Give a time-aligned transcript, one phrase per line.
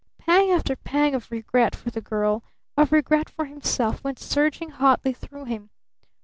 [0.17, 2.43] Pang after pang of regret for the girl,
[2.75, 5.69] of regret for himself, went surging hotly through him.